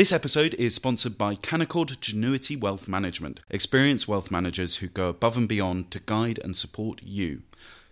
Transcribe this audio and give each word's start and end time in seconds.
This 0.00 0.12
episode 0.12 0.54
is 0.54 0.74
sponsored 0.74 1.18
by 1.18 1.34
Canaccord 1.34 1.98
Genuity 1.98 2.58
Wealth 2.58 2.88
Management, 2.88 3.40
experienced 3.50 4.08
wealth 4.08 4.30
managers 4.30 4.76
who 4.76 4.86
go 4.86 5.10
above 5.10 5.36
and 5.36 5.46
beyond 5.46 5.90
to 5.90 6.00
guide 6.00 6.40
and 6.42 6.56
support 6.56 7.02
you. 7.04 7.42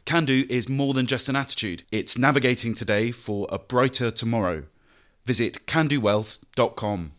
Can 0.07 0.25
do 0.25 0.47
is 0.49 0.71
more 0.71 0.95
than 0.95 1.05
just 1.05 1.29
an 1.29 1.37
attitude, 1.37 1.83
it's 1.93 2.17
navigating 2.17 2.75
today 2.75 3.13
for 3.13 3.47
a 3.51 3.59
brighter 3.59 4.11
tomorrow. 4.11 4.63
Visit 5.27 5.67
candowealth.com. 5.67 7.13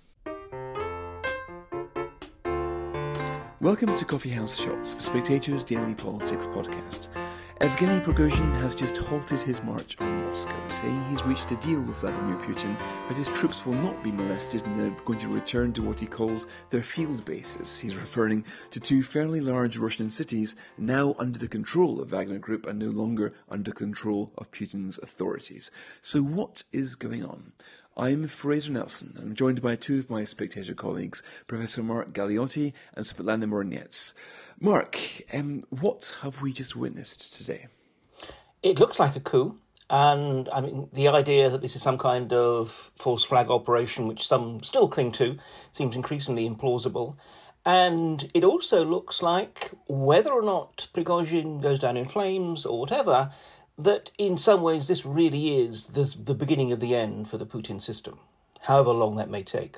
Welcome 3.61 3.93
to 3.93 4.05
Coffee 4.05 4.31
House 4.31 4.59
Shots 4.59 4.93
for 4.95 5.01
Spectator's 5.01 5.63
Daily 5.63 5.93
Politics 5.93 6.47
Podcast. 6.47 7.09
Evgeny 7.61 8.01
Prigozhin 8.01 8.53
has 8.61 8.73
just 8.73 8.95
halted 8.95 9.41
his 9.41 9.61
march 9.63 9.99
on 9.99 10.23
Moscow, 10.23 10.55
saying 10.69 11.03
he's 11.09 11.25
reached 11.25 11.51
a 11.51 11.57
deal 11.57 11.81
with 11.81 11.97
Vladimir 11.97 12.37
Putin 12.37 12.79
that 13.09 13.17
his 13.17 13.27
troops 13.27 13.65
will 13.65 13.73
not 13.73 14.01
be 14.01 14.13
molested 14.13 14.65
and 14.65 14.79
they're 14.79 15.03
going 15.03 15.19
to 15.19 15.27
return 15.27 15.73
to 15.73 15.81
what 15.81 15.99
he 15.99 16.05
calls 16.05 16.47
their 16.69 16.81
field 16.81 17.25
bases. 17.25 17.77
He's 17.77 17.97
referring 17.97 18.45
to 18.71 18.79
two 18.79 19.03
fairly 19.03 19.41
large 19.41 19.77
Russian 19.77 20.09
cities 20.09 20.55
now 20.77 21.15
under 21.19 21.37
the 21.37 21.49
control 21.49 21.99
of 21.99 22.11
Wagner 22.11 22.39
Group 22.39 22.65
and 22.65 22.79
no 22.79 22.91
longer 22.91 23.29
under 23.49 23.73
control 23.73 24.31
of 24.37 24.49
Putin's 24.51 24.97
authorities. 24.99 25.69
So, 26.01 26.21
what 26.21 26.63
is 26.71 26.95
going 26.95 27.25
on? 27.25 27.51
I'm 27.99 28.29
Fraser 28.29 28.71
Nelson, 28.71 29.17
I'm 29.21 29.35
joined 29.35 29.61
by 29.61 29.75
two 29.75 29.99
of 29.99 30.09
my 30.09 30.23
spectator 30.23 30.73
colleagues, 30.73 31.21
Professor 31.47 31.83
Mark 31.83 32.13
Galeotti 32.13 32.71
and 32.95 33.03
Svetlana 33.03 33.43
Morenets. 33.43 34.13
Mark, 34.57 34.97
um, 35.33 35.63
what 35.69 36.15
have 36.21 36.41
we 36.41 36.53
just 36.53 36.77
witnessed 36.77 37.35
today? 37.37 37.67
It 38.63 38.79
looks 38.79 39.01
like 39.01 39.17
a 39.17 39.19
coup. 39.19 39.59
And 39.89 40.47
I 40.47 40.61
mean, 40.61 40.87
the 40.93 41.09
idea 41.09 41.49
that 41.49 41.61
this 41.61 41.75
is 41.75 41.81
some 41.81 41.97
kind 41.97 42.31
of 42.31 42.89
false 42.95 43.25
flag 43.25 43.49
operation, 43.49 44.07
which 44.07 44.25
some 44.29 44.63
still 44.63 44.87
cling 44.87 45.11
to, 45.13 45.37
seems 45.73 45.97
increasingly 45.97 46.49
implausible. 46.49 47.17
And 47.65 48.31
it 48.33 48.45
also 48.45 48.85
looks 48.85 49.21
like 49.21 49.71
whether 49.89 50.31
or 50.31 50.41
not 50.41 50.87
Prigozhin 50.93 51.61
goes 51.61 51.79
down 51.79 51.97
in 51.97 52.05
flames 52.07 52.65
or 52.65 52.79
whatever, 52.79 53.33
that 53.79 54.11
in 54.17 54.37
some 54.37 54.61
ways 54.61 54.87
this 54.87 55.05
really 55.05 55.61
is 55.61 55.87
the, 55.87 56.13
the 56.23 56.35
beginning 56.35 56.71
of 56.71 56.79
the 56.79 56.95
end 56.95 57.29
for 57.29 57.37
the 57.37 57.45
Putin 57.45 57.81
system, 57.81 58.19
however 58.61 58.91
long 58.91 59.15
that 59.15 59.29
may 59.29 59.43
take. 59.43 59.77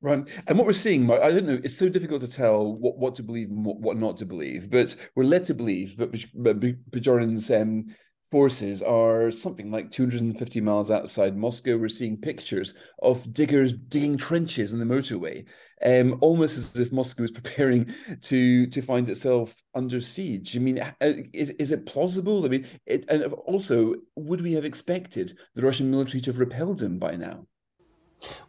Right. 0.00 0.28
And 0.46 0.58
what 0.58 0.66
we're 0.66 0.74
seeing, 0.74 1.10
I 1.10 1.30
don't 1.30 1.46
know, 1.46 1.60
it's 1.64 1.76
so 1.76 1.88
difficult 1.88 2.20
to 2.22 2.30
tell 2.30 2.74
what, 2.74 2.98
what 2.98 3.14
to 3.16 3.22
believe 3.22 3.48
and 3.48 3.64
what, 3.64 3.78
what 3.78 3.96
not 3.96 4.18
to 4.18 4.26
believe, 4.26 4.70
but 4.70 4.94
we're 5.16 5.24
led 5.24 5.44
to 5.46 5.54
believe 5.54 5.96
that 5.96 6.12
Prigozhin's 6.12 7.50
um, 7.50 7.86
forces 8.34 8.82
are 8.82 9.30
something 9.30 9.70
like 9.70 9.92
250 9.92 10.60
miles 10.60 10.90
outside 10.90 11.36
Moscow. 11.36 11.76
We're 11.76 11.88
seeing 11.88 12.16
pictures 12.16 12.74
of 13.00 13.32
diggers 13.32 13.72
digging 13.72 14.16
trenches 14.16 14.72
in 14.72 14.80
the 14.80 14.84
motorway, 14.84 15.46
um, 15.84 16.18
almost 16.20 16.58
as 16.58 16.80
if 16.80 16.90
Moscow 16.90 17.22
is 17.22 17.30
preparing 17.40 17.94
to 18.22 18.66
to 18.66 18.82
find 18.82 19.08
itself 19.08 19.54
under 19.76 20.00
siege. 20.00 20.56
I 20.56 20.58
mean, 20.58 20.80
uh, 20.80 21.12
is, 21.32 21.50
is 21.50 21.70
it 21.70 21.86
plausible? 21.86 22.44
I 22.44 22.48
mean, 22.48 22.66
it, 22.86 23.04
and 23.08 23.22
also, 23.22 23.94
would 24.16 24.40
we 24.40 24.54
have 24.54 24.64
expected 24.64 25.38
the 25.54 25.62
Russian 25.62 25.88
military 25.88 26.20
to 26.22 26.30
have 26.30 26.40
repelled 26.40 26.82
him 26.82 26.98
by 26.98 27.14
now? 27.14 27.46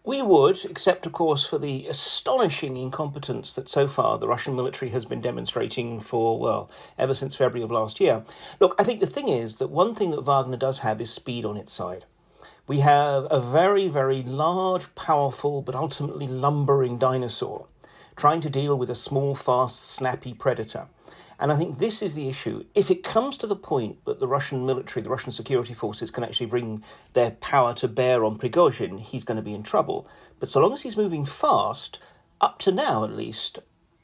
We 0.04 0.22
would, 0.22 0.64
except 0.66 1.06
of 1.06 1.14
course 1.14 1.46
for 1.46 1.58
the 1.58 1.88
astonishing 1.88 2.78
incompetence 2.78 3.54
that 3.54 3.70
so 3.70 3.88
far 3.88 4.18
the 4.18 4.28
Russian 4.28 4.56
military 4.56 4.92
has 4.92 5.06
been 5.06 5.22
demonstrating 5.22 6.00
for, 6.00 6.40
well, 6.40 6.70
ever 6.98 7.16
since 7.16 7.36
February 7.36 7.64
of 7.64 7.72
last 7.72 8.00
year. 8.00 8.24
Look, 8.60 8.76
I 8.78 8.84
think 8.84 9.00
the 9.00 9.08
thing 9.08 9.28
is 9.28 9.58
that 9.58 9.68
one 9.70 9.96
thing 9.96 10.12
that 10.12 10.22
Wagner 10.22 10.58
does 10.58 10.80
have 10.80 11.02
is 11.02 11.12
speed 11.12 11.46
on 11.46 11.58
its 11.58 11.74
side. 11.74 12.06
We 12.68 12.80
have 12.80 13.28
a 13.30 13.40
very, 13.40 13.88
very 13.88 14.24
large, 14.24 14.94
powerful, 14.96 15.62
but 15.62 15.76
ultimately 15.76 16.28
lumbering 16.28 16.98
dinosaur 16.98 17.68
trying 18.16 18.42
to 18.42 18.50
deal 18.50 18.78
with 18.78 18.90
a 18.90 18.96
small, 18.96 19.36
fast, 19.36 19.82
snappy 19.84 20.34
predator. 20.34 20.88
And 21.40 21.52
I 21.52 21.58
think 21.58 21.78
this 21.78 22.02
is 22.02 22.16
the 22.16 22.30
issue. 22.30 22.64
If 22.74 22.90
it 22.90 23.04
comes 23.04 23.38
to 23.40 23.48
the 23.48 23.56
point 23.56 24.04
that 24.06 24.20
the 24.20 24.28
Russian 24.28 24.66
military, 24.66 25.04
the 25.04 25.10
Russian 25.10 25.32
security 25.32 25.74
forces 25.74 26.12
can 26.12 26.24
actually 26.24 26.46
bring 26.46 26.84
their 27.14 27.32
power 27.32 27.74
to 27.76 27.88
bear 27.88 28.24
on 28.24 28.38
Prigozhin, 28.38 29.00
he's 29.00 29.24
going 29.24 29.38
to 29.38 29.44
be 29.44 29.54
in 29.54 29.64
trouble. 29.64 30.08
But 30.40 30.50
so 30.50 30.62
long 30.62 30.74
as 30.74 30.82
he's 30.82 30.98
moving 30.98 31.26
fast, 31.26 32.00
up 32.40 32.60
to 32.60 32.72
now 32.72 33.04
at 33.04 33.12
least, 33.12 33.60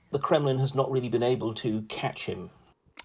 the 0.09 0.20
Kremlin 0.20 0.59
has 0.59 0.75
not 0.75 0.91
really 0.91 1.09
been 1.09 1.24
able 1.24 1.53
to 1.56 1.84
catch 1.84 2.25
him. 2.25 2.50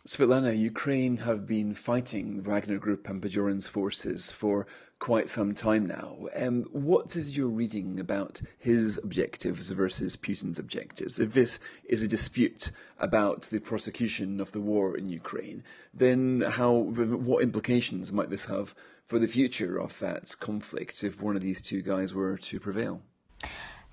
Svetlana, 0.07 0.57
Ukraine 0.57 1.17
have 1.19 1.47
been 1.47 1.75
fighting 1.75 2.37
the 2.37 2.43
Wagner 2.43 2.79
Group 2.79 3.09
and 3.09 3.21
Prigozhin's 3.21 3.67
forces 3.67 4.31
for 4.31 4.67
quite 4.99 5.29
some 5.29 5.55
time 5.55 5.87
now. 5.87 6.17
Um, 6.35 6.65
what 6.73 7.17
is 7.17 7.37
your 7.37 7.49
reading 7.49 8.01
about 8.01 8.41
his 8.59 8.99
objectives 9.03 9.71
versus 9.71 10.17
Putin's 10.17 10.59
objectives? 10.59 11.21
If 11.21 11.35
this 11.35 11.61
is 11.85 12.03
a 12.03 12.09
dispute 12.09 12.71
about 12.99 13.43
the 13.43 13.61
prosecution 13.61 14.41
of 14.41 14.53
the 14.53 14.61
war 14.61 14.97
in 14.97 15.09
Ukraine, 15.09 15.63
then 15.93 16.41
how? 16.41 16.73
What 16.73 17.43
implications 17.43 18.13
might 18.13 18.31
this 18.31 18.47
have 18.47 18.75
for 19.05 19.19
the 19.19 19.29
future 19.29 19.79
of 19.79 19.99
that 20.01 20.35
conflict 20.41 21.05
if 21.05 21.23
one 21.23 21.37
of 21.37 21.43
these 21.43 21.63
two 21.63 21.83
guys 21.83 22.15
were 22.15 22.37
to 22.39 22.61
prevail? 22.61 23.03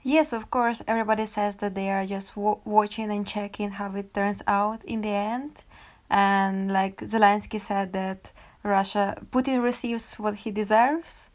Yes, 0.02 0.34
of 0.34 0.50
course. 0.52 0.81
Everybody 0.88 1.25
says 1.25 1.58
that 1.58 1.75
they 1.75 1.90
are 1.90 2.06
just 2.06 2.35
w- 2.35 2.59
watching 2.66 3.09
and 3.09 3.25
checking 3.25 3.72
how 3.72 3.96
it 3.96 4.14
turns 4.14 4.41
out 4.47 4.84
in 4.84 5.02
the 5.02 5.09
end. 5.09 5.64
And 6.09 6.72
like 6.72 6.97
Zelensky 6.97 7.59
said 7.59 7.94
that 7.94 8.31
Russia, 8.63 9.18
Putin 9.31 9.62
receives 9.62 10.13
what 10.13 10.35
he 10.35 10.51
deserves, 10.51 11.29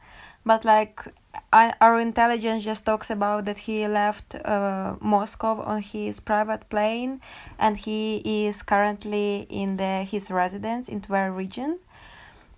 but 0.45 0.65
like 0.65 1.05
our 1.53 2.01
intelligence 2.01 2.65
just 2.65 2.87
talks 2.87 3.11
about 3.11 3.45
that 3.45 3.59
he 3.59 3.87
left 3.87 4.35
uh, 4.35 4.95
Moscow 5.01 5.61
on 5.61 5.83
his 5.83 6.21
private 6.21 6.69
plane, 6.71 7.21
and 7.59 7.77
he 7.77 8.47
is 8.47 8.63
currently 8.63 9.47
in 9.51 9.77
the 9.77 10.05
his 10.05 10.31
residence 10.31 10.89
in 10.89 11.01
Tver 11.01 11.31
region. 11.37 11.79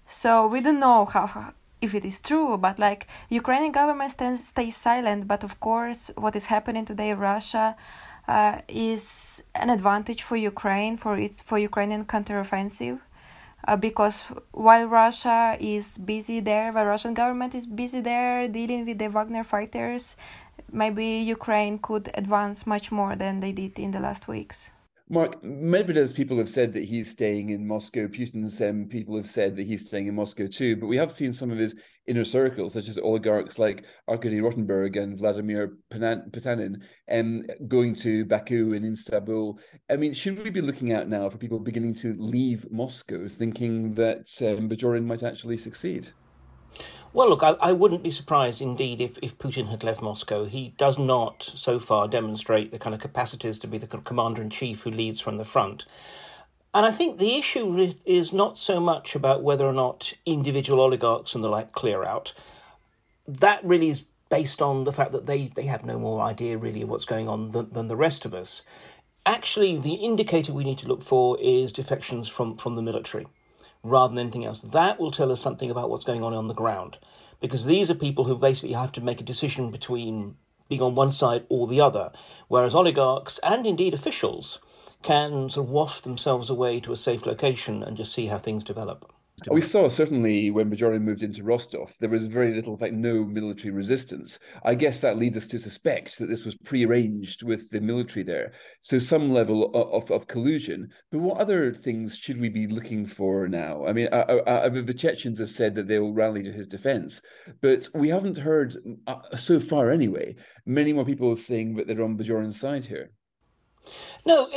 So 0.06 0.46
we 0.46 0.60
don't 0.60 0.80
know 0.80 1.04
how 1.04 1.52
if 1.80 1.94
it 1.94 2.04
is 2.04 2.20
true, 2.20 2.56
but 2.56 2.78
like 2.78 3.08
Ukrainian 3.28 3.72
government 3.72 4.12
stands, 4.12 4.46
stays 4.46 4.76
silent. 4.76 5.26
But 5.26 5.42
of 5.42 5.58
course, 5.60 6.10
what 6.16 6.36
is 6.36 6.46
happening 6.46 6.84
today, 6.84 7.10
in 7.10 7.18
Russia. 7.18 7.76
Uh, 8.28 8.60
is 8.68 9.42
an 9.56 9.70
advantage 9.70 10.22
for 10.22 10.36
Ukraine 10.36 10.96
for 10.96 11.18
its 11.18 11.40
for 11.40 11.58
Ukrainian 11.58 12.04
counteroffensive 12.04 13.00
uh, 13.66 13.76
because 13.76 14.22
while 14.52 14.86
Russia 14.86 15.56
is 15.60 15.98
busy 15.98 16.40
there, 16.40 16.72
the 16.72 16.84
Russian 16.84 17.14
government 17.14 17.54
is 17.54 17.66
busy 17.66 18.00
there 18.00 18.48
dealing 18.48 18.86
with 18.86 18.98
the 18.98 19.08
Wagner 19.08 19.44
fighters, 19.44 20.16
maybe 20.72 21.04
Ukraine 21.18 21.78
could 21.78 22.10
advance 22.14 22.66
much 22.66 22.90
more 22.92 23.16
than 23.16 23.40
they 23.40 23.52
did 23.52 23.78
in 23.78 23.90
the 23.90 24.00
last 24.00 24.28
weeks. 24.28 24.70
Mark, 25.12 25.42
Medvedev's 25.42 26.12
people 26.12 26.38
have 26.38 26.48
said 26.48 26.72
that 26.72 26.84
he's 26.84 27.10
staying 27.10 27.50
in 27.50 27.66
Moscow. 27.66 28.06
Putin's 28.06 28.60
um, 28.60 28.86
people 28.88 29.16
have 29.16 29.28
said 29.28 29.56
that 29.56 29.66
he's 29.66 29.88
staying 29.88 30.06
in 30.06 30.14
Moscow 30.14 30.46
too. 30.46 30.76
But 30.76 30.86
we 30.86 30.96
have 30.98 31.10
seen 31.10 31.32
some 31.32 31.50
of 31.50 31.58
his 31.58 31.74
inner 32.06 32.22
circles, 32.22 32.74
such 32.74 32.86
as 32.86 32.96
oligarchs 32.96 33.58
like 33.58 33.84
Arkady 34.06 34.38
Rotenberg 34.38 34.96
and 34.96 35.18
Vladimir 35.18 35.78
Potanin, 35.90 36.82
um, 37.10 37.44
going 37.66 37.92
to 37.96 38.24
Baku 38.24 38.72
and 38.74 38.84
Istanbul. 38.84 39.58
I 39.90 39.96
mean, 39.96 40.14
should 40.14 40.44
we 40.44 40.50
be 40.50 40.60
looking 40.60 40.92
out 40.92 41.08
now 41.08 41.28
for 41.28 41.38
people 41.38 41.58
beginning 41.58 41.94
to 41.94 42.14
leave 42.16 42.70
Moscow, 42.70 43.26
thinking 43.26 43.94
that 43.94 44.28
um, 44.42 44.68
Prigozhin 44.68 45.06
might 45.06 45.24
actually 45.24 45.56
succeed? 45.56 46.06
Well, 47.12 47.28
look, 47.28 47.42
I, 47.42 47.50
I, 47.60 47.72
wouldn't 47.72 48.04
be 48.04 48.12
surprised 48.12 48.60
indeed 48.60 49.00
if, 49.00 49.18
if 49.20 49.36
Putin 49.36 49.68
had 49.68 49.82
left 49.82 50.00
Moscow. 50.00 50.44
He 50.44 50.74
does 50.76 50.96
not, 50.96 51.50
so 51.56 51.80
far, 51.80 52.06
demonstrate 52.06 52.70
the 52.70 52.78
kind 52.78 52.94
of 52.94 53.00
capacities 53.00 53.58
to 53.58 53.66
be 53.66 53.78
the 53.78 53.88
commander 53.88 54.40
in 54.40 54.48
chief 54.48 54.82
who 54.82 54.92
leads 54.92 55.18
from 55.18 55.36
the 55.36 55.44
front. 55.44 55.86
And 56.72 56.86
I 56.86 56.92
think 56.92 57.18
the 57.18 57.34
issue 57.34 57.94
is 58.06 58.32
not 58.32 58.58
so 58.58 58.78
much 58.78 59.16
about 59.16 59.42
whether 59.42 59.66
or 59.66 59.72
not 59.72 60.12
individual 60.24 60.80
oligarchs 60.80 61.34
and 61.34 61.42
the 61.42 61.48
like 61.48 61.72
clear 61.72 62.04
out. 62.04 62.32
That 63.26 63.64
really 63.64 63.88
is 63.88 64.04
based 64.28 64.62
on 64.62 64.84
the 64.84 64.92
fact 64.92 65.10
that 65.10 65.26
they, 65.26 65.48
they 65.48 65.64
have 65.64 65.84
no 65.84 65.98
more 65.98 66.22
idea 66.22 66.58
really 66.58 66.82
of 66.82 66.88
what's 66.88 67.04
going 67.04 67.28
on 67.28 67.50
than, 67.50 67.72
than 67.72 67.88
the 67.88 67.96
rest 67.96 68.24
of 68.24 68.34
us. 68.34 68.62
Actually, 69.26 69.76
the 69.76 69.94
indicator 69.94 70.52
we 70.52 70.62
need 70.62 70.78
to 70.78 70.86
look 70.86 71.02
for 71.02 71.36
is 71.40 71.72
defections 71.72 72.28
from, 72.28 72.56
from 72.56 72.76
the 72.76 72.82
military 72.82 73.26
rather 73.82 74.14
than 74.14 74.18
anything 74.20 74.44
else. 74.44 74.60
That 74.60 75.00
will 75.00 75.10
tell 75.10 75.32
us 75.32 75.40
something 75.40 75.70
about 75.70 75.90
what's 75.90 76.04
going 76.04 76.22
on 76.22 76.34
on 76.34 76.48
the 76.48 76.54
ground. 76.54 76.98
Because 77.40 77.64
these 77.64 77.90
are 77.90 77.94
people 77.94 78.24
who 78.24 78.36
basically 78.36 78.74
have 78.74 78.92
to 78.92 79.00
make 79.00 79.20
a 79.20 79.24
decision 79.24 79.70
between 79.70 80.36
being 80.68 80.82
on 80.82 80.94
one 80.94 81.12
side 81.12 81.44
or 81.48 81.66
the 81.66 81.80
other, 81.80 82.12
whereas 82.48 82.74
oligarchs 82.74 83.38
and 83.42 83.66
indeed 83.66 83.92
officials 83.92 84.60
can 85.02 85.50
sort 85.50 85.66
of 85.66 85.70
waft 85.70 86.04
themselves 86.04 86.50
away 86.50 86.80
to 86.80 86.92
a 86.92 86.96
safe 86.96 87.26
location 87.26 87.82
and 87.82 87.96
just 87.96 88.12
see 88.12 88.26
how 88.26 88.38
things 88.38 88.62
develop. 88.62 89.12
We 89.48 89.62
saw 89.62 89.88
certainly 89.88 90.50
when 90.50 90.70
Prigozhin 90.70 91.02
moved 91.02 91.22
into 91.22 91.42
Rostov, 91.42 91.96
there 92.00 92.08
was 92.08 92.26
very 92.26 92.54
little, 92.54 92.74
in 92.74 92.78
fact, 92.78 92.94
no 92.94 93.24
military 93.24 93.72
resistance. 93.72 94.38
I 94.64 94.74
guess 94.74 95.00
that 95.00 95.16
leads 95.16 95.36
us 95.36 95.46
to 95.48 95.58
suspect 95.58 96.18
that 96.18 96.28
this 96.28 96.44
was 96.44 96.56
prearranged 96.56 97.42
with 97.42 97.70
the 97.70 97.80
military 97.80 98.22
there. 98.22 98.52
So 98.80 98.98
some 98.98 99.30
level 99.30 99.74
of, 99.74 100.10
of, 100.10 100.26
collusion. 100.26 100.90
But 101.10 101.20
what 101.20 101.38
other 101.38 101.72
things 101.72 102.16
should 102.16 102.40
we 102.40 102.48
be 102.48 102.66
looking 102.66 103.06
for 103.06 103.48
now? 103.48 103.86
I 103.86 103.92
mean, 103.92 104.08
I, 104.12 104.20
I, 104.20 104.64
I, 104.66 104.68
the 104.68 104.94
Chechens 104.94 105.38
have 105.38 105.50
said 105.50 105.74
that 105.74 105.88
they 105.88 105.98
will 105.98 106.12
rally 106.12 106.42
to 106.42 106.52
his 106.52 106.66
defense, 106.66 107.22
but 107.60 107.88
we 107.94 108.08
haven't 108.08 108.38
heard, 108.38 108.74
uh, 109.06 109.36
so 109.36 109.58
far 109.58 109.90
anyway, 109.90 110.34
many 110.66 110.92
more 110.92 111.04
people 111.04 111.34
saying 111.36 111.74
that 111.74 111.86
they're 111.86 112.02
on 112.02 112.16
Prigozhin's 112.16 112.60
side 112.60 112.84
here. 112.84 113.10
No, 114.26 114.50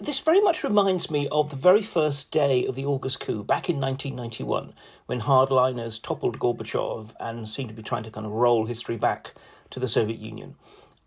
this 0.00 0.18
very 0.18 0.40
much 0.40 0.64
reminds 0.64 1.10
me 1.10 1.28
of 1.30 1.50
the 1.50 1.56
very 1.56 1.82
first 1.82 2.30
day 2.30 2.66
of 2.66 2.74
the 2.74 2.84
August 2.84 3.20
coup 3.20 3.44
back 3.44 3.70
in 3.70 3.80
1991 3.80 4.74
when 5.06 5.20
hardliners 5.20 6.02
toppled 6.02 6.38
Gorbachev 6.38 7.10
and 7.20 7.48
seemed 7.48 7.68
to 7.68 7.74
be 7.74 7.82
trying 7.82 8.02
to 8.02 8.10
kind 8.10 8.26
of 8.26 8.32
roll 8.32 8.66
history 8.66 8.96
back 8.96 9.34
to 9.70 9.78
the 9.78 9.88
Soviet 9.88 10.18
Union. 10.18 10.56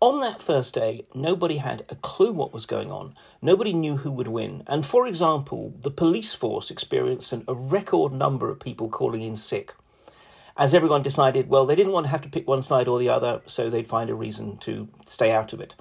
On 0.00 0.20
that 0.20 0.42
first 0.42 0.74
day, 0.74 1.06
nobody 1.14 1.58
had 1.58 1.84
a 1.88 1.94
clue 1.94 2.32
what 2.32 2.52
was 2.52 2.66
going 2.66 2.90
on. 2.90 3.14
Nobody 3.40 3.72
knew 3.72 3.98
who 3.98 4.10
would 4.10 4.26
win. 4.26 4.64
And 4.66 4.84
for 4.84 5.06
example, 5.06 5.74
the 5.78 5.92
police 5.92 6.34
force 6.34 6.72
experienced 6.72 7.32
an, 7.32 7.44
a 7.46 7.54
record 7.54 8.12
number 8.12 8.50
of 8.50 8.58
people 8.58 8.88
calling 8.88 9.22
in 9.22 9.36
sick. 9.36 9.74
As 10.56 10.74
everyone 10.74 11.04
decided, 11.04 11.48
well, 11.48 11.66
they 11.66 11.76
didn't 11.76 11.92
want 11.92 12.06
to 12.06 12.10
have 12.10 12.22
to 12.22 12.28
pick 12.28 12.48
one 12.48 12.64
side 12.64 12.88
or 12.88 12.98
the 12.98 13.10
other, 13.10 13.42
so 13.46 13.70
they'd 13.70 13.86
find 13.86 14.10
a 14.10 14.14
reason 14.14 14.56
to 14.58 14.88
stay 15.06 15.30
out 15.30 15.52
of 15.52 15.60
it. 15.60 15.76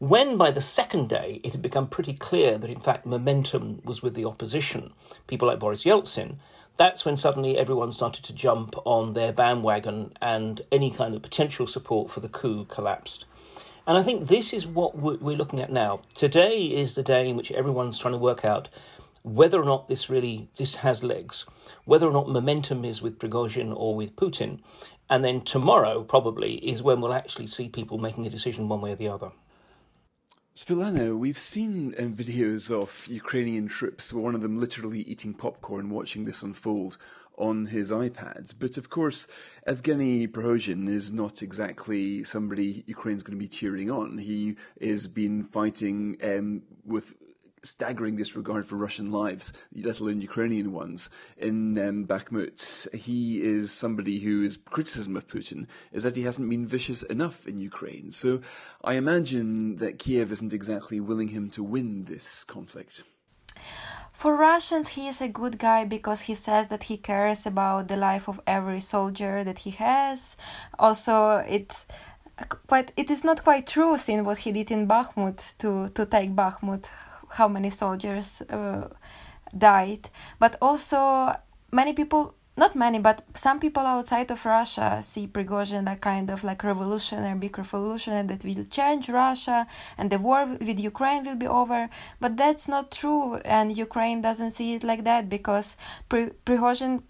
When 0.00 0.36
by 0.36 0.52
the 0.52 0.60
second 0.60 1.08
day 1.08 1.40
it 1.42 1.50
had 1.50 1.60
become 1.60 1.88
pretty 1.88 2.12
clear 2.14 2.56
that 2.56 2.70
in 2.70 2.78
fact 2.78 3.04
momentum 3.04 3.82
was 3.84 4.00
with 4.00 4.14
the 4.14 4.26
opposition, 4.26 4.92
people 5.26 5.48
like 5.48 5.58
Boris 5.58 5.82
Yeltsin, 5.82 6.36
that's 6.76 7.04
when 7.04 7.16
suddenly 7.16 7.58
everyone 7.58 7.90
started 7.90 8.22
to 8.26 8.32
jump 8.32 8.76
on 8.84 9.14
their 9.14 9.32
bandwagon 9.32 10.12
and 10.22 10.60
any 10.70 10.92
kind 10.92 11.16
of 11.16 11.22
potential 11.22 11.66
support 11.66 12.12
for 12.12 12.20
the 12.20 12.28
coup 12.28 12.64
collapsed. 12.66 13.24
And 13.88 13.98
I 13.98 14.04
think 14.04 14.28
this 14.28 14.52
is 14.52 14.68
what 14.68 14.96
we're 14.96 15.36
looking 15.36 15.58
at 15.60 15.72
now. 15.72 16.02
Today 16.14 16.58
is 16.58 16.94
the 16.94 17.02
day 17.02 17.28
in 17.28 17.34
which 17.36 17.50
everyone's 17.50 17.98
trying 17.98 18.14
to 18.14 18.18
work 18.18 18.44
out 18.44 18.68
whether 19.24 19.60
or 19.60 19.64
not 19.64 19.88
this 19.88 20.08
really 20.08 20.48
this 20.58 20.76
has 20.76 21.02
legs, 21.02 21.44
whether 21.86 22.06
or 22.06 22.12
not 22.12 22.28
momentum 22.28 22.84
is 22.84 23.02
with 23.02 23.18
Prigozhin 23.18 23.74
or 23.76 23.96
with 23.96 24.14
Putin. 24.14 24.60
And 25.10 25.24
then 25.24 25.40
tomorrow 25.40 26.04
probably 26.04 26.54
is 26.54 26.84
when 26.84 27.00
we'll 27.00 27.12
actually 27.12 27.48
see 27.48 27.68
people 27.68 27.98
making 27.98 28.28
a 28.28 28.30
decision 28.30 28.68
one 28.68 28.80
way 28.80 28.92
or 28.92 28.94
the 28.94 29.08
other. 29.08 29.32
Svetlana, 30.58 31.16
we've 31.16 31.38
seen 31.38 31.94
um, 32.00 32.16
videos 32.16 32.68
of 32.68 33.06
Ukrainian 33.06 33.68
troops, 33.68 34.12
one 34.12 34.34
of 34.34 34.40
them 34.40 34.58
literally 34.58 35.02
eating 35.02 35.32
popcorn, 35.32 35.88
watching 35.88 36.24
this 36.24 36.42
unfold 36.42 36.98
on 37.36 37.66
his 37.66 37.92
iPad. 37.92 38.52
But 38.58 38.76
of 38.76 38.90
course, 38.90 39.28
Evgeny 39.68 40.26
Prigozhin 40.26 40.88
is 40.88 41.12
not 41.12 41.42
exactly 41.42 42.24
somebody 42.24 42.82
Ukraine's 42.88 43.22
going 43.22 43.38
to 43.38 43.40
be 43.40 43.46
cheering 43.46 43.88
on. 43.88 44.18
He 44.18 44.56
has 44.82 45.06
been 45.06 45.44
fighting 45.44 46.16
um, 46.24 46.62
with 46.84 47.14
staggering 47.62 48.16
disregard 48.16 48.66
for 48.66 48.76
Russian 48.76 49.10
lives, 49.10 49.52
let 49.74 50.00
alone 50.00 50.20
Ukrainian 50.20 50.72
ones, 50.72 51.10
in 51.36 51.78
um, 51.78 52.06
Bakhmut. 52.06 52.92
He 52.94 53.42
is 53.42 53.72
somebody 53.72 54.20
whose 54.20 54.56
criticism 54.56 55.16
of 55.16 55.26
Putin 55.26 55.66
is 55.92 56.02
that 56.02 56.16
he 56.16 56.22
hasn't 56.22 56.50
been 56.50 56.66
vicious 56.66 57.02
enough 57.04 57.46
in 57.46 57.58
Ukraine. 57.58 58.12
So 58.12 58.40
I 58.82 58.94
imagine 58.94 59.76
that 59.76 59.98
Kiev 59.98 60.32
isn't 60.32 60.52
exactly 60.52 61.00
willing 61.00 61.28
him 61.28 61.50
to 61.50 61.62
win 61.62 62.04
this 62.04 62.44
conflict. 62.44 63.04
For 64.12 64.34
Russians, 64.34 64.88
he 64.88 65.06
is 65.06 65.20
a 65.20 65.28
good 65.28 65.58
guy 65.58 65.84
because 65.84 66.22
he 66.22 66.34
says 66.34 66.66
that 66.68 66.84
he 66.84 66.96
cares 66.96 67.46
about 67.46 67.86
the 67.86 67.96
life 67.96 68.26
of 68.26 68.40
every 68.48 68.80
soldier 68.80 69.44
that 69.44 69.60
he 69.60 69.70
has. 69.70 70.36
Also, 70.76 71.36
it 71.48 71.84
quite 72.66 72.92
it 72.96 73.10
is 73.10 73.22
not 73.24 73.44
quite 73.44 73.66
true 73.66 73.96
seeing 73.96 74.24
what 74.24 74.38
he 74.38 74.52
did 74.52 74.70
in 74.70 74.88
Bakhmut 74.88 75.56
to 75.58 75.90
to 75.90 76.04
take 76.04 76.34
Bakhmut 76.34 76.86
how 77.30 77.48
many 77.48 77.70
soldiers 77.70 78.42
uh, 78.50 78.88
died, 79.56 80.10
but 80.38 80.56
also 80.60 81.34
many 81.72 81.92
people 81.92 82.34
not 82.58 82.74
many, 82.74 82.98
but 82.98 83.24
some 83.34 83.60
people 83.60 83.86
outside 83.86 84.32
of 84.32 84.44
Russia 84.44 84.98
see 85.00 85.28
Prigozhin 85.28 85.86
like 85.86 86.00
kind 86.00 86.28
of 86.28 86.42
like 86.42 86.64
revolutionary, 86.64 87.38
big 87.38 87.56
revolutionary 87.56 88.26
that 88.26 88.44
will 88.44 88.64
change 88.64 89.08
Russia 89.08 89.64
and 89.96 90.10
the 90.10 90.18
war 90.18 90.44
with 90.44 90.80
Ukraine 90.80 91.24
will 91.24 91.36
be 91.36 91.46
over. 91.46 91.88
But 92.18 92.36
that's 92.36 92.66
not 92.66 92.90
true, 92.90 93.36
and 93.44 93.76
Ukraine 93.76 94.20
doesn't 94.22 94.50
see 94.50 94.74
it 94.74 94.82
like 94.82 95.04
that 95.04 95.28
because 95.28 95.76
Prigozhin 96.10 97.02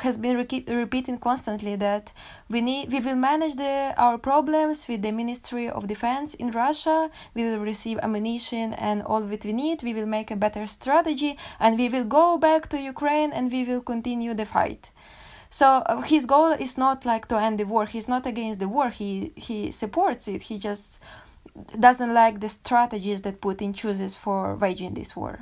has 0.00 0.16
been 0.16 0.36
re- 0.36 0.64
repeating 0.68 1.18
constantly 1.18 1.76
that 1.76 2.12
we 2.48 2.60
need 2.60 2.92
we 2.92 3.00
will 3.00 3.16
manage 3.16 3.56
the 3.56 3.94
our 3.96 4.18
problems 4.18 4.86
with 4.88 5.02
the 5.02 5.12
Ministry 5.12 5.68
of 5.68 5.86
Defense 5.86 6.34
in 6.34 6.50
Russia. 6.50 7.10
We 7.34 7.44
will 7.44 7.58
receive 7.58 7.98
ammunition 8.02 8.74
and 8.74 9.02
all 9.02 9.22
that 9.22 9.44
we 9.44 9.52
need. 9.52 9.82
We 9.82 9.94
will 9.94 10.06
make 10.06 10.30
a 10.30 10.36
better 10.36 10.66
strategy, 10.66 11.36
and 11.58 11.78
we 11.78 11.88
will 11.88 12.04
go 12.04 12.38
back 12.38 12.68
to 12.70 12.78
Ukraine 12.78 13.32
and 13.32 13.50
we 13.50 13.64
will 13.64 13.80
continue 13.80 14.34
the 14.34 14.46
fight. 14.46 14.90
So 15.50 15.66
uh, 15.66 16.02
his 16.02 16.26
goal 16.26 16.52
is 16.52 16.78
not 16.78 17.04
like 17.04 17.26
to 17.28 17.36
end 17.36 17.58
the 17.58 17.64
war. 17.64 17.86
He's 17.86 18.06
not 18.08 18.24
against 18.24 18.60
the 18.60 18.68
war. 18.68 18.90
He 18.90 19.32
he 19.34 19.70
supports 19.72 20.28
it. 20.28 20.42
He 20.42 20.58
just 20.58 21.00
doesn't 21.78 22.14
like 22.14 22.40
the 22.40 22.48
strategies 22.48 23.22
that 23.22 23.40
Putin 23.40 23.74
chooses 23.74 24.16
for 24.16 24.54
waging 24.54 24.94
this 24.94 25.16
war. 25.16 25.40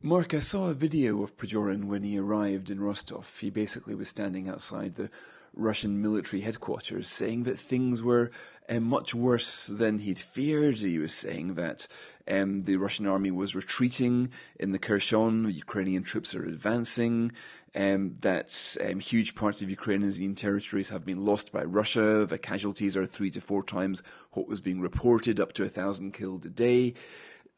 Mark, 0.00 0.32
I 0.32 0.38
saw 0.38 0.68
a 0.68 0.74
video 0.74 1.24
of 1.24 1.36
Prigozhin 1.36 1.86
when 1.86 2.04
he 2.04 2.16
arrived 2.16 2.70
in 2.70 2.80
Rostov. 2.80 3.36
He 3.40 3.50
basically 3.50 3.96
was 3.96 4.08
standing 4.08 4.48
outside 4.48 4.94
the 4.94 5.10
Russian 5.54 6.00
military 6.00 6.40
headquarters 6.40 7.08
saying 7.08 7.42
that 7.44 7.58
things 7.58 8.00
were 8.00 8.30
uh, 8.68 8.78
much 8.78 9.12
worse 9.12 9.66
than 9.66 9.98
he'd 9.98 10.20
feared. 10.20 10.76
He 10.76 10.98
was 10.98 11.12
saying 11.12 11.54
that 11.54 11.88
um, 12.28 12.62
the 12.62 12.76
Russian 12.76 13.08
army 13.08 13.32
was 13.32 13.56
retreating 13.56 14.30
in 14.60 14.70
the 14.70 14.78
Kherson, 14.78 15.50
Ukrainian 15.50 16.04
troops 16.04 16.32
are 16.32 16.44
advancing, 16.44 17.32
um, 17.74 18.14
that 18.20 18.76
um, 18.88 19.00
huge 19.00 19.34
parts 19.34 19.62
of 19.62 19.70
Ukrainian 19.70 20.36
territories 20.36 20.90
have 20.90 21.04
been 21.04 21.24
lost 21.24 21.50
by 21.50 21.64
Russia. 21.64 22.24
The 22.24 22.38
casualties 22.38 22.96
are 22.96 23.04
three 23.04 23.32
to 23.32 23.40
four 23.40 23.64
times 23.64 24.04
what 24.30 24.46
was 24.46 24.60
being 24.60 24.80
reported, 24.80 25.40
up 25.40 25.54
to 25.54 25.64
a 25.64 25.68
thousand 25.68 26.12
killed 26.12 26.46
a 26.46 26.50
day. 26.50 26.94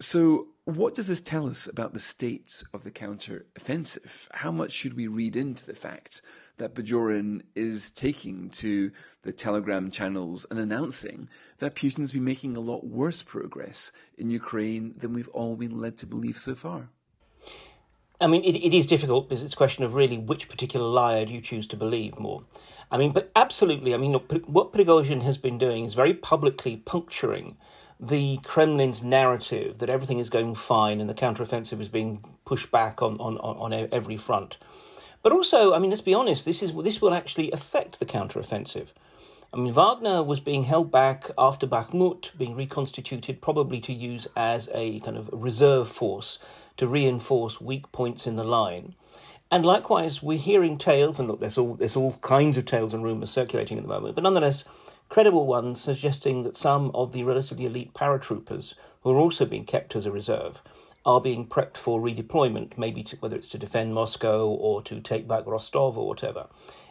So, 0.01 0.49
what 0.77 0.95
does 0.95 1.07
this 1.09 1.21
tell 1.21 1.49
us 1.49 1.67
about 1.67 1.93
the 1.93 1.99
state 1.99 2.63
of 2.75 2.85
the 2.85 2.91
counter-offensive? 2.91 4.29
How 4.33 4.51
much 4.51 4.73
should 4.73 4.95
we 4.95 5.07
read 5.07 5.37
into 5.37 5.65
the 5.65 5.75
fact 5.75 6.23
that 6.59 6.75
Prigozhin 6.75 7.43
is 7.55 7.91
taking 7.91 8.51
to 8.51 8.91
the 9.23 9.33
Telegram 9.33 9.91
channels 9.91 10.47
and 10.51 10.59
announcing 10.59 11.29
that 11.59 11.75
Putin's 11.75 12.13
been 12.13 12.25
making 12.25 12.57
a 12.57 12.61
lot 12.61 12.87
worse 12.87 13.23
progress 13.23 13.93
in 14.19 14.31
Ukraine 14.31 14.95
than 14.97 15.13
we've 15.13 15.29
all 15.29 15.57
been 15.57 15.81
led 15.81 15.97
to 15.99 16.07
believe 16.07 16.39
so 16.39 16.55
far? 16.55 16.91
I 18.21 18.27
mean, 18.27 18.45
it, 18.45 18.57
it 18.57 18.77
is 18.77 18.87
difficult 18.87 19.29
because 19.29 19.43
it's 19.43 19.55
a 19.55 19.57
question 19.57 19.85
of 19.85 19.95
really 19.95 20.19
which 20.19 20.49
particular 20.49 20.87
liar 20.87 21.25
do 21.25 21.33
you 21.33 21.41
choose 21.41 21.67
to 21.69 21.77
believe 21.77 22.19
more. 22.19 22.43
I 22.91 22.99
mean, 22.99 23.13
but 23.13 23.31
absolutely, 23.35 23.95
I 23.95 23.97
mean, 23.97 24.13
what 24.13 24.73
Prigozhin 24.73 25.23
has 25.23 25.39
been 25.39 25.59
doing 25.59 25.85
is 25.85 25.95
very 25.95 26.13
publicly 26.13 26.77
puncturing 26.77 27.57
the 28.01 28.39
Kremlin's 28.45 29.03
narrative 29.03 29.79
that 29.79 29.91
everything 29.91 30.19
is 30.19 30.31
going 30.31 30.55
fine 30.55 31.01
and 31.01 31.11
the 31.11 31.15
counteroffensive 31.15 31.81
is 31.81 31.89
being 31.89 32.25
pushed 32.45 32.71
back 32.71 33.03
on, 33.03 33.19
on, 33.19 33.37
on 33.39 33.89
every 33.93 34.17
front. 34.17 34.57
But 35.23 35.33
also, 35.33 35.75
I 35.75 35.79
mean, 35.79 35.91
let's 35.91 36.01
be 36.01 36.15
honest, 36.15 36.47
this, 36.47 36.63
is, 36.63 36.73
this 36.73 37.03
will 37.03 37.13
actually 37.13 37.53
affect 37.53 37.99
the 37.99 38.07
counteroffensive. 38.07 38.89
I 39.53 39.59
mean, 39.59 39.75
Wagner 39.75 40.23
was 40.23 40.41
being 40.41 40.65
held 40.65 40.91
back 40.91 41.31
after 41.37 41.67
Bakhmut, 41.67 42.37
being 42.39 42.55
reconstituted, 42.55 43.43
probably 43.43 43.81
to 43.81 43.93
use 43.93 44.27
as 44.35 44.71
a 44.73 45.01
kind 45.01 45.19
of 45.19 45.29
reserve 45.33 45.89
force 45.89 46.39
to 46.79 46.87
reinforce 46.87 47.61
weak 47.61 47.91
points 47.93 48.27
in 48.27 48.37
the 48.37 48.45
line. 48.45 48.95
And 49.53 49.67
likewise, 49.67 50.23
we're 50.23 50.39
hearing 50.39 50.79
tales, 50.79 51.19
and 51.19 51.27
look, 51.27 51.41
there's 51.41 51.59
all 51.59 51.75
there's 51.75 51.97
all 51.97 52.13
kinds 52.19 52.57
of 52.57 52.67
tales 52.67 52.95
and 52.95 53.03
rumours 53.03 53.33
circulating 53.33 53.79
at 53.79 53.83
the 53.83 53.89
moment, 53.89 54.15
but 54.15 54.23
nonetheless, 54.23 54.63
credible 55.09 55.45
ones 55.45 55.81
suggesting 55.81 56.45
that 56.45 56.57
some 56.57 56.93
of 56.95 57.13
the 57.13 57.25
relatively 57.25 57.67
elite 57.67 57.93
paratroopers 57.93 58.75
who 59.03 59.11
are 59.11 59.19
also 59.19 59.45
being 59.45 59.65
kept 59.65 59.97
as 59.97 60.07
a 60.07 60.13
reserve 60.13 60.63
are 61.05 61.21
being 61.21 61.49
prepped 61.49 61.77
for 61.77 62.01
redeployment, 62.01 62.79
maybe 62.79 63.03
to, 63.03 63.17
whether 63.17 63.37
it's 63.37 63.49
to 63.49 63.59
defend 63.59 63.93
Moscow 63.93 64.47
or 64.47 64.83
to 64.83 65.01
take 65.01 65.27
back 65.27 65.47
Rostov 65.47 65.99
or 65.99 66.07
whatever. 66.07 66.47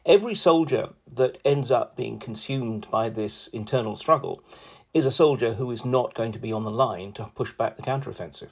Every 0.05 0.35
soldier 0.35 0.89
that 1.13 1.37
ends 1.45 1.71
up 1.71 1.95
being 1.95 2.19
consumed 2.19 2.87
by 2.91 3.09
this 3.09 3.47
internal 3.53 3.95
struggle 3.95 4.43
is 4.93 5.05
a 5.05 5.11
soldier 5.11 5.53
who 5.53 5.71
is 5.71 5.85
not 5.85 6.13
going 6.13 6.33
to 6.33 6.39
be 6.39 6.51
on 6.51 6.65
the 6.65 6.71
line 6.71 7.13
to 7.13 7.31
push 7.35 7.53
back 7.53 7.77
the 7.77 7.83
counteroffensive. 7.83 8.49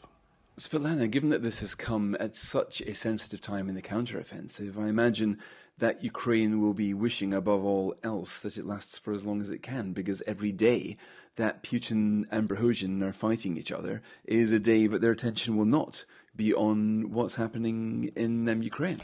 Svetlana, 0.60 1.08
given 1.12 1.30
that 1.30 1.44
this 1.44 1.60
has 1.60 1.76
come 1.76 2.18
at 2.20 2.36
such 2.36 2.82
a 2.82 2.96
sensitive 2.96 3.42
time 3.42 3.70
in 3.70 3.76
the 3.76 3.82
counteroffensive, 3.82 4.76
I 4.76 4.88
imagine 4.88 5.38
that 5.78 6.04
Ukraine 6.04 6.60
will 6.60 6.74
be 6.74 6.96
wishing 6.96 7.32
above 7.32 7.64
all 7.64 7.94
else 8.04 8.40
that 8.40 8.58
it 8.58 8.66
lasts 8.66 8.98
for 8.98 9.14
as 9.14 9.24
long 9.24 9.40
as 9.40 9.52
it 9.52 9.62
can, 9.62 9.94
because 9.94 10.24
every 10.26 10.52
day 10.52 10.96
that 11.36 11.62
Putin 11.62 12.26
and 12.32 12.50
Prigozhin 12.50 13.04
are 13.04 13.14
fighting 13.14 13.56
each 13.56 13.72
other 13.72 14.02
is 14.26 14.52
a 14.52 14.58
day 14.60 14.88
that 14.88 15.00
their 15.00 15.12
attention 15.12 15.58
will 15.58 15.66
not 15.66 16.06
be 16.36 16.56
on 16.56 17.12
what's 17.12 17.36
happening 17.36 18.12
in 18.16 18.50
um, 18.50 18.64
Ukraine. 18.64 19.00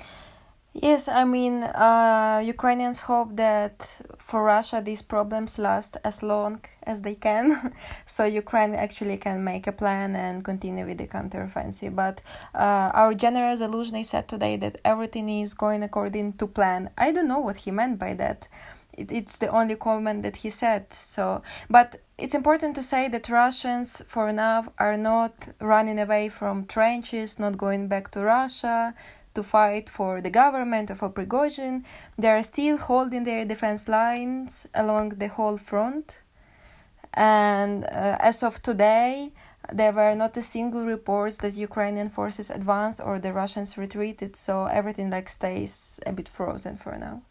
Yes, 0.76 1.08
I 1.08 1.24
mean, 1.24 1.62
uh, 1.62 2.42
Ukrainians 2.44 3.02
hope 3.02 3.36
that 3.36 3.88
for 4.18 4.42
Russia 4.44 4.82
these 4.84 5.04
problems 5.04 5.60
last 5.60 5.98
as 6.04 6.24
long 6.24 6.62
as 6.82 7.04
they 7.04 7.14
can, 7.14 7.76
so 8.08 8.26
Ukraine 8.26 8.74
actually 8.74 9.18
can 9.18 9.44
make 9.44 9.68
a 9.68 9.72
plan 9.72 10.16
and 10.16 10.44
continue 10.44 10.88
with 10.88 10.98
the 10.98 11.06
counteroffensive. 11.06 11.96
But 11.96 12.24
uh, 12.56 12.90
our 12.96 13.14
General 13.14 13.56
Zaluzhny 13.56 14.04
said 14.04 14.28
today 14.28 14.56
that 14.58 14.82
everything 14.84 15.30
is 15.30 15.54
going 15.54 15.84
according 15.84 16.34
to 16.34 16.48
plan. 16.48 16.90
I 16.98 17.12
don't 17.12 17.28
know 17.28 17.40
what 17.40 17.58
he 17.58 17.70
meant 17.70 18.00
by 18.00 18.16
that. 18.16 18.48
It, 18.94 19.12
it's 19.12 19.38
the 19.38 19.50
only 19.50 19.76
comment 19.76 20.24
that 20.24 20.38
he 20.38 20.50
said. 20.50 20.92
So, 20.92 21.44
but 21.70 21.98
it's 22.18 22.34
important 22.34 22.76
to 22.78 22.84
say 22.84 23.08
that 23.10 23.30
Russians, 23.30 24.02
for 24.08 24.34
now, 24.34 24.74
are 24.80 24.98
not 24.98 25.50
running 25.62 26.00
away 26.00 26.30
from 26.30 26.66
trenches, 26.66 27.38
not 27.38 27.60
going 27.60 27.88
back 27.88 28.10
to 28.12 28.22
Russia 28.22 28.96
to 29.36 29.44
fight 29.44 29.90
for 29.90 30.22
the 30.22 30.30
government 30.30 30.96
for 30.98 31.10
Prigozhin. 31.10 31.84
They 32.18 32.30
are 32.30 32.44
still 32.44 32.78
holding 32.78 33.24
their 33.24 33.46
defense 33.46 33.88
lines 33.88 34.68
along 34.74 35.10
the 35.18 35.28
whole 35.28 35.58
front. 35.58 36.22
And 37.14 37.84
uh, 37.86 38.18
as 38.20 38.44
of 38.44 38.62
today, 38.62 39.34
there 39.72 39.92
were 39.92 40.16
not 40.16 40.36
a 40.38 40.42
single 40.42 40.86
reports 40.86 41.38
that 41.38 41.54
Ukrainian 41.54 42.10
forces 42.10 42.50
advanced 42.50 43.00
or 43.04 43.20
the 43.20 43.34
Russians 43.34 43.78
retreated. 43.78 44.36
So 44.36 44.66
everything 44.66 45.10
like 45.10 45.30
stays 45.30 46.00
a 46.06 46.12
bit 46.12 46.28
frozen 46.28 46.78
for 46.78 46.98
now. 46.98 47.24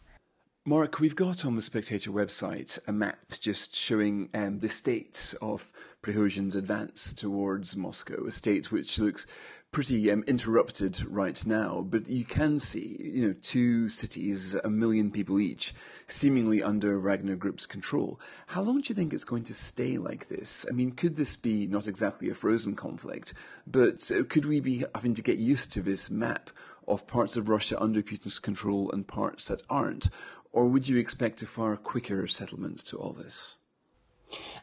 Mark, 0.65 1.01
we've 1.01 1.15
got 1.15 1.43
on 1.43 1.55
the 1.55 1.61
Spectator 1.61 2.09
website 2.09 2.79
a 2.87 2.93
map 2.93 3.33
just 3.41 3.75
showing 3.75 4.29
um, 4.33 4.59
the 4.59 4.69
state 4.69 5.35
of 5.41 5.69
Prigozhin's 6.01 6.55
advance 6.55 7.13
towards 7.13 7.75
Moscow, 7.75 8.25
a 8.25 8.31
state 8.31 8.71
which 8.71 8.97
looks 8.97 9.27
pretty 9.73 10.11
um, 10.11 10.23
interrupted 10.27 11.03
right 11.07 11.45
now, 11.47 11.81
but 11.81 12.07
you 12.07 12.23
can 12.23 12.59
see, 12.59 12.95
you 13.01 13.27
know, 13.27 13.35
two 13.41 13.89
cities, 13.89 14.55
a 14.63 14.69
million 14.69 15.09
people 15.11 15.39
each, 15.39 15.73
seemingly 16.05 16.61
under 16.61 16.99
Wagner 16.99 17.35
Group's 17.35 17.65
control. 17.65 18.19
How 18.47 18.61
long 18.61 18.79
do 18.79 18.89
you 18.89 18.95
think 18.95 19.11
it's 19.11 19.25
going 19.25 19.43
to 19.45 19.53
stay 19.55 19.97
like 19.97 20.27
this? 20.27 20.65
I 20.69 20.73
mean, 20.73 20.91
could 20.91 21.15
this 21.15 21.35
be 21.35 21.67
not 21.67 21.87
exactly 21.87 22.29
a 22.29 22.35
frozen 22.35 22.75
conflict, 22.75 23.33
but 23.65 24.11
uh, 24.11 24.23
could 24.29 24.45
we 24.45 24.59
be 24.59 24.85
having 24.93 25.15
to 25.15 25.23
get 25.23 25.39
used 25.39 25.71
to 25.71 25.81
this 25.81 26.09
map 26.09 26.51
of 26.87 27.07
parts 27.07 27.35
of 27.35 27.49
Russia 27.49 27.81
under 27.81 28.03
Putin's 28.03 28.39
control 28.39 28.91
and 28.91 29.07
parts 29.07 29.47
that 29.47 29.63
aren't? 29.69 30.09
Or 30.51 30.67
would 30.67 30.87
you 30.87 30.97
expect 30.97 31.41
a 31.41 31.47
far 31.47 31.75
quicker 31.77 32.27
settlement 32.27 32.85
to 32.85 32.97
all 32.97 33.11
this? 33.11 33.57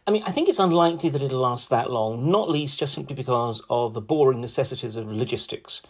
I 0.07 0.11
mean, 0.11 0.23
I 0.27 0.33
think 0.33 0.49
it's 0.49 0.59
unlikely 0.59 1.11
that 1.11 1.23
it'll 1.23 1.41
last 1.41 1.71
that 1.71 1.91
long, 1.91 2.31
not 2.31 2.51
least 2.51 2.79
just 2.79 2.95
simply 2.95 3.15
because 3.15 3.63
of 3.69 3.95
the 3.95 4.01
boring 4.01 4.41
necessities 4.41 4.97
of 4.97 5.07
logistics. 5.07 5.83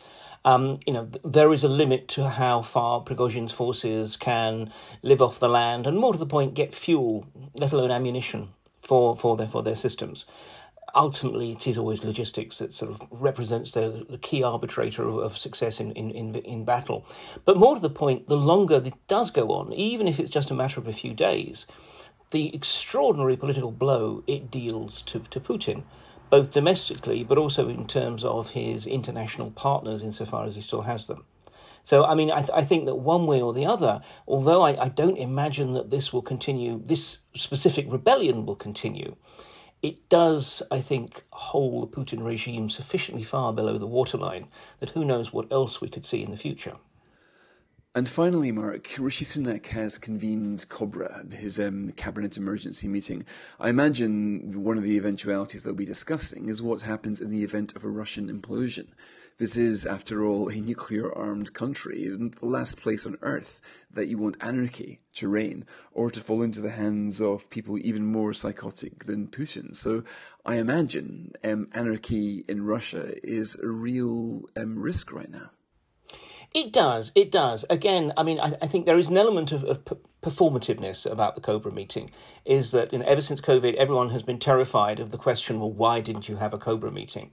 Um, 0.45 0.79
you 0.87 0.93
know, 0.93 1.05
th- 1.05 1.23
there 1.25 1.53
is 1.53 1.65
a 1.65 1.69
limit 1.69 2.09
to 2.09 2.29
how 2.29 2.63
far 2.63 3.03
Prigozhin's 3.03 3.53
forces 3.53 4.17
can 4.17 4.73
live 5.03 5.21
off 5.21 5.39
the 5.39 5.49
land, 5.49 5.87
and 5.87 5.99
more 5.99 6.13
to 6.13 6.19
the 6.19 6.27
point, 6.27 6.55
get 6.55 6.75
fuel, 6.75 7.27
let 7.55 7.73
alone 7.73 7.91
ammunition, 7.91 8.49
for, 8.81 9.17
for, 9.17 9.37
their, 9.37 9.49
for 9.49 9.63
their 9.63 9.77
systems. 9.77 10.25
Ultimately, 10.95 11.53
it 11.53 11.67
is 11.67 11.79
always 11.79 12.03
logistics 12.03 12.59
that 12.59 12.75
sort 12.75 12.91
of 12.91 13.01
represents 13.11 13.73
the, 13.73 14.05
the 14.09 14.19
key 14.19 14.43
arbitrator 14.43 15.07
of, 15.09 15.19
of 15.19 15.39
success 15.39 15.79
in, 15.79 15.93
in, 15.93 16.11
in, 16.11 16.35
in 16.35 16.65
battle. 16.65 17.07
But 17.45 17.57
more 17.57 17.77
to 17.77 17.81
the 17.81 17.91
point, 17.91 18.27
the 18.27 18.37
longer 18.37 18.83
it 18.85 18.95
does 19.07 19.31
go 19.31 19.53
on, 19.53 19.73
even 19.73 20.09
if 20.09 20.19
it's 20.19 20.31
just 20.31 20.51
a 20.51 20.55
matter 20.55 20.81
of 20.81 20.89
a 20.89 20.93
few 20.93 21.15
days, 21.15 21.67
the 22.31 22.55
extraordinary 22.55 23.37
political 23.37 23.73
blow 23.73 24.23
it 24.27 24.51
deals 24.51 25.03
to, 25.03 25.21
to 25.31 25.41
Putin, 25.41 25.83
both 26.31 26.51
domestically 26.53 27.25
but 27.25 27.39
also 27.39 27.69
in 27.69 27.87
terms 27.87 28.25
of 28.25 28.51
his 28.51 28.87
international 28.87 29.51
partners, 29.51 30.03
insofar 30.03 30.45
as 30.45 30.55
he 30.55 30.61
still 30.61 30.83
has 30.83 31.07
them. 31.07 31.25
So, 31.83 32.05
I 32.05 32.15
mean, 32.15 32.31
I, 32.31 32.41
th- 32.41 32.51
I 32.55 32.63
think 32.63 32.85
that 32.87 32.97
one 32.97 33.27
way 33.27 33.41
or 33.41 33.53
the 33.53 33.67
other, 33.67 34.03
although 34.29 34.61
I, 34.61 34.85
I 34.85 34.89
don't 34.89 35.17
imagine 35.17 35.73
that 35.73 35.91
this 35.91 36.13
will 36.13 36.23
continue, 36.23 36.81
this 36.85 37.19
specific 37.35 37.91
rebellion 37.91 38.45
will 38.45 38.57
continue, 38.57 39.17
it 39.83 40.09
does, 40.11 40.63
I 40.71 40.83
think, 40.83 41.25
hold 41.31 41.83
the 41.83 41.97
Putin 41.97 42.25
regime 42.25 42.69
sufficiently 42.69 43.23
far 43.23 43.53
below 43.53 43.79
the 43.79 43.87
waterline 43.87 44.49
that 44.79 44.91
who 44.91 45.05
knows 45.05 45.33
what 45.33 45.51
else 45.51 45.81
we 45.81 45.89
could 45.89 46.05
see 46.05 46.23
in 46.23 46.31
the 46.31 46.37
future. 46.37 46.75
And 47.93 48.09
finally, 48.09 48.53
Mark, 48.53 48.89
Rishi 49.01 49.25
Sunak 49.25 49.67
has 49.67 49.99
convened 49.99 50.65
Cobra, 50.69 51.25
his 51.33 51.59
um, 51.59 51.91
cabinet 51.97 52.37
emergency 52.37 52.87
meeting. 52.87 53.25
I 53.59 53.69
imagine 53.69 54.63
one 54.63 54.79
of 54.79 54.85
the 54.85 54.97
eventualities 54.97 55.65
they'll 55.65 55.75
be 55.75 55.87
discussing 55.87 56.49
is 56.49 56.63
what 56.63 56.83
happens 56.83 57.21
in 57.21 57.31
the 57.31 57.43
event 57.43 57.75
of 57.75 57.83
a 57.83 57.89
Russian 57.89 58.31
implosion. 58.31 58.91
This 59.39 59.57
is, 59.57 59.87
after 59.87 60.25
all, 60.25 60.49
a 60.49 60.61
nuclear 60.61 61.13
armed 61.13 61.53
country, 61.53 62.07
the 62.07 62.31
last 62.47 62.81
place 62.81 63.07
on 63.07 63.17
earth 63.23 63.61
that 63.91 64.07
you 64.07 64.19
want 64.19 64.37
anarchy 64.41 65.01
to 65.15 65.27
reign 65.27 65.67
or 65.91 66.13
to 66.13 66.21
fall 66.21 66.43
into 66.43 66.61
the 66.61 66.71
hands 66.71 67.21
of 67.21 67.51
people 67.51 67.77
even 67.77 68.07
more 68.07 68.33
psychotic 68.33 69.07
than 69.07 69.27
Putin. 69.27 69.75
So 69.75 70.05
I 70.47 70.57
imagine 70.57 71.33
um, 71.43 71.67
anarchy 71.73 72.45
in 72.49 72.65
Russia 72.65 73.15
is 73.27 73.57
a 73.57 73.67
real 73.67 74.43
um, 74.57 74.79
risk 74.79 75.13
right 75.13 75.31
now. 75.31 75.51
It 76.53 76.73
does. 76.73 77.13
It 77.15 77.31
does. 77.31 77.65
Again, 77.71 78.13
I 78.17 78.25
mean, 78.25 78.41
I, 78.41 78.55
I 78.61 78.67
think 78.67 78.85
there 78.85 78.99
is 78.99 79.09
an 79.09 79.17
element 79.17 79.53
of, 79.53 79.63
of 79.65 79.85
p- 79.85 79.95
performativeness 80.21 81.11
about 81.11 81.37
the 81.37 81.41
Cobra 81.41 81.71
meeting. 81.71 82.11
Is 82.45 82.73
that 82.73 82.93
you 82.93 82.99
know, 82.99 83.05
ever 83.07 83.23
since 83.23 83.41
COVID, 83.41 83.75
everyone 83.75 84.11
has 84.11 84.23
been 84.23 84.41
terrified 84.41 84.99
of 84.99 85.13
the 85.13 85.19
question, 85.19 85.61
well, 85.61 85.71
why 85.71 86.01
didn't 86.01 86.29
you 86.29 86.37
have 86.37 86.53
a 86.53 86.59
Cobra 86.59 86.91
meeting? 86.91 87.31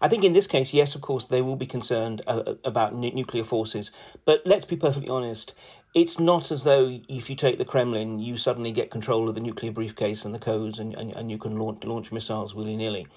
I 0.00 0.08
think 0.08 0.22
in 0.22 0.34
this 0.34 0.46
case, 0.46 0.72
yes, 0.72 0.94
of 0.94 1.00
course, 1.00 1.26
they 1.26 1.42
will 1.42 1.56
be 1.56 1.66
concerned 1.66 2.22
uh, 2.28 2.42
uh 2.46 2.54
about 2.64 2.92
n- 2.92 3.00
nuclear 3.14 3.44
forces. 3.44 3.90
But 4.24 4.42
let's 4.46 4.64
be 4.64 4.76
perfectly 4.76 5.08
honest. 5.10 5.52
It's 5.92 6.20
not 6.20 6.52
as 6.52 6.62
though 6.62 7.00
if 7.08 7.28
you 7.28 7.34
take 7.34 7.58
the 7.58 7.64
Kremlin, 7.64 8.20
you 8.20 8.36
suddenly 8.36 8.70
get 8.70 8.92
control 8.92 9.28
of 9.28 9.34
the 9.34 9.40
nuclear 9.40 9.72
briefcase 9.72 10.24
and 10.24 10.32
the 10.32 10.38
codes, 10.38 10.78
and, 10.78 10.94
and, 10.94 11.14
and 11.16 11.28
you 11.28 11.38
can 11.38 11.58
launch, 11.58 11.82
launch 11.82 12.12
missiles 12.12 12.54
willy 12.54 12.76
nilly 12.76 13.08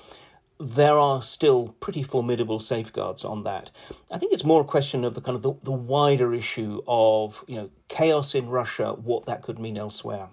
there 0.64 0.98
are 0.98 1.22
still 1.22 1.76
pretty 1.80 2.04
formidable 2.04 2.60
safeguards 2.60 3.26
on 3.26 3.44
that. 3.44 3.72
I 4.10 4.18
think 4.18 4.34
it's 4.34 4.44
more 4.44 4.62
a 4.62 4.66
question 4.66 5.04
of 5.04 5.14
the 5.14 5.22
kind 5.22 5.36
of 5.36 5.42
the, 5.42 5.54
the 5.64 5.72
wider 5.72 6.34
issue 6.34 6.82
of 6.88 7.44
you 7.48 7.56
know 7.56 7.70
chaos 7.90 8.34
in 8.34 8.50
Russia, 8.50 8.94
what 8.94 9.26
that 9.26 9.42
could 9.42 9.60
mean 9.60 9.78
elsewhere. 9.78 10.30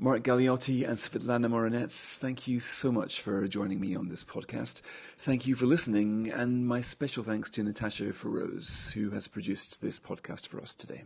Mark 0.00 0.22
Galeotti 0.22 0.88
and 0.88 0.96
Svetlana 0.96 1.50
Morenets, 1.50 2.18
thank 2.18 2.46
you 2.46 2.60
so 2.60 2.92
much 2.92 3.20
for 3.20 3.48
joining 3.48 3.80
me 3.80 3.96
on 3.96 4.08
this 4.08 4.22
podcast. 4.22 4.80
Thank 5.18 5.44
you 5.44 5.56
for 5.56 5.66
listening, 5.66 6.30
and 6.30 6.68
my 6.68 6.80
special 6.80 7.24
thanks 7.24 7.50
to 7.50 7.64
Natasha 7.64 8.04
Feroze, 8.12 8.92
who 8.92 9.10
has 9.10 9.26
produced 9.26 9.82
this 9.82 9.98
podcast 9.98 10.46
for 10.46 10.60
us 10.60 10.76
today. 10.76 11.02